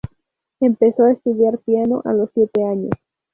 [0.59, 2.93] Empezó a estudiar piano a los siete años.